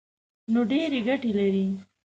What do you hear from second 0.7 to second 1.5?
ډېرې ګټې